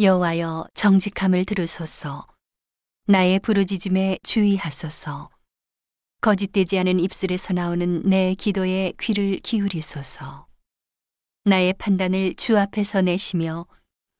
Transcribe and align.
여호와여 0.00 0.66
정직함을 0.74 1.44
들으소서. 1.44 2.26
나의 3.06 3.38
부르짖음에 3.38 4.18
주의하소서. 4.24 5.30
거짓되지 6.20 6.80
않은 6.80 6.98
입술에서 6.98 7.52
나오는 7.52 8.02
내 8.02 8.34
기도에 8.34 8.92
귀를 8.98 9.38
기울이소서. 9.38 10.48
나의 11.44 11.74
판단을 11.74 12.34
주 12.34 12.58
앞에서 12.58 13.02
내시며 13.02 13.66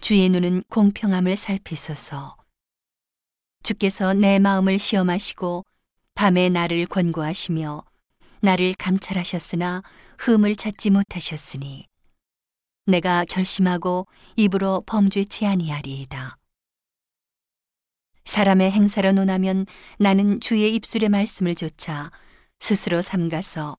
주의 0.00 0.28
눈은 0.28 0.62
공평함을 0.68 1.36
살피소서. 1.36 2.36
주께서 3.64 4.14
내 4.14 4.38
마음을 4.38 4.78
시험하시고 4.78 5.64
밤에 6.14 6.48
나를 6.48 6.86
권고하시며 6.86 7.84
나를 8.40 8.74
감찰하셨으나 8.78 9.82
흠을 10.18 10.54
찾지 10.54 10.90
못하셨으니 10.90 11.88
내가 12.86 13.24
결심하고 13.24 14.06
입으로 14.36 14.82
범죄치 14.86 15.44
아니하리이다. 15.44 16.36
사람의 18.24 18.70
행사로 18.72 19.12
논하면 19.12 19.66
나는 19.98 20.40
주의 20.40 20.74
입술의 20.74 21.08
말씀을 21.08 21.54
조차 21.54 22.10
스스로 22.60 23.02
삼가서 23.02 23.76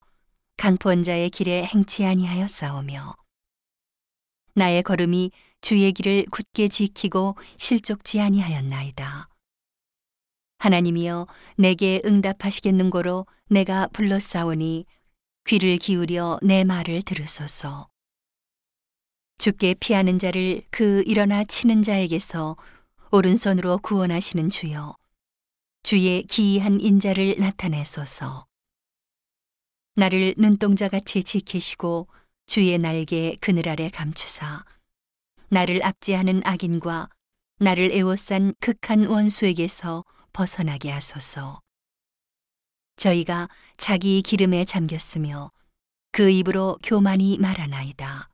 강포한 0.58 1.04
자의 1.04 1.30
길에 1.30 1.64
행치 1.64 2.06
아니하여 2.06 2.48
싸우며 2.48 3.16
나의 4.56 4.84
걸음이 4.84 5.32
주의 5.62 5.92
길을 5.92 6.26
굳게 6.32 6.68
지키고 6.68 7.36
실족지 7.58 8.20
아니하였나이다. 8.20 9.30
하나님이여 10.60 11.28
내게 11.58 12.02
응답하시겠는고로 12.04 13.26
내가 13.50 13.88
불러 13.94 14.20
싸우니 14.20 14.86
귀를 15.46 15.78
기울여 15.78 16.40
내 16.42 16.64
말을 16.64 17.04
들으소서. 17.04 17.88
죽게 19.48 19.76
피하는 19.76 20.20
자를 20.20 20.62
그 20.72 21.04
일어나 21.06 21.46
치는 21.46 21.82
자에게서 21.82 22.58
오른손으로 23.12 23.78
구원하시는 23.78 24.50
주여 24.50 24.94
주의 25.84 26.24
기이한 26.24 26.82
인자를 26.82 27.38
나타내소서. 27.40 28.46
나를 29.96 30.34
눈동자같이 30.38 31.24
지키시고 31.24 32.10
주의 32.46 32.78
날개 32.78 33.38
그늘 33.40 33.70
아래 33.70 33.90
감추사. 33.90 34.66
나를 35.48 35.82
압제하는 35.82 36.42
악인과 36.44 37.08
나를 37.60 37.94
애워싼 37.94 38.54
극한 38.60 39.06
원수에게서 39.06 40.04
벗어나게 40.34 40.92
하소서. 40.92 41.62
저희가 42.98 43.48
자기 43.78 44.22
기름에 44.24 44.66
잠겼으며 44.66 45.52
그 46.12 46.30
입으로 46.30 46.78
교만이 46.84 47.38
말하나이다. 47.38 48.30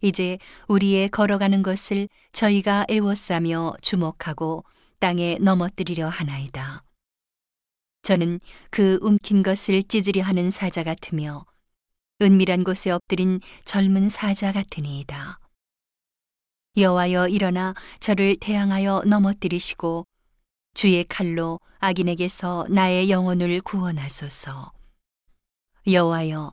이제 0.00 0.38
우리의 0.68 1.08
걸어가는 1.10 1.62
것을 1.62 2.08
저희가 2.32 2.86
애워싸며 2.88 3.74
주목하고 3.82 4.64
땅에 4.98 5.38
넘어뜨리려 5.40 6.08
하나이다. 6.08 6.84
저는 8.02 8.40
그 8.70 8.98
움킨 9.02 9.42
것을 9.42 9.82
찢으려 9.82 10.22
하는 10.22 10.50
사자 10.50 10.82
같으며 10.82 11.44
은밀한 12.22 12.64
곳에 12.64 12.90
엎드린 12.90 13.40
젊은 13.64 14.08
사자 14.08 14.52
같으니이다. 14.52 15.38
여호와여 16.76 17.28
일어나 17.28 17.74
저를 17.98 18.36
태양하여 18.38 19.02
넘어뜨리시고 19.06 20.06
주의 20.74 21.04
칼로 21.04 21.60
악인에게서 21.78 22.66
나의 22.70 23.10
영혼을 23.10 23.60
구원하소서. 23.60 24.72
여호와여 25.86 26.52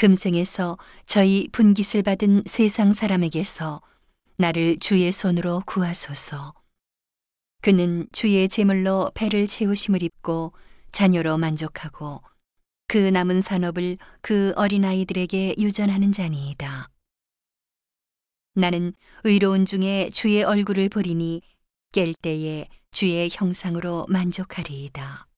금생에서 0.00 0.78
저희 1.04 1.46
분깃을 1.52 2.02
받은 2.02 2.44
세상 2.46 2.94
사람에게서 2.94 3.82
나를 4.38 4.78
주의 4.78 5.12
손으로 5.12 5.62
구하소서. 5.66 6.54
그는 7.60 8.08
주의 8.10 8.48
제물로 8.48 9.10
배를 9.14 9.46
채우심을 9.46 10.02
입고 10.02 10.54
자녀로 10.92 11.36
만족하고 11.36 12.22
그 12.88 12.96
남은 12.96 13.42
산업을 13.42 13.98
그 14.22 14.54
어린아이들에게 14.56 15.56
유전하는 15.58 16.12
자니이다. 16.12 16.88
나는 18.54 18.94
의로운 19.24 19.66
중에 19.66 20.08
주의 20.14 20.42
얼굴을 20.42 20.88
보리니 20.88 21.42
깰 21.92 22.14
때에 22.22 22.68
주의 22.90 23.28
형상으로 23.30 24.06
만족하리이다. 24.08 25.29